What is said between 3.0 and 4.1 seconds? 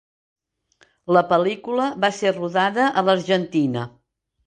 a l'Argentina.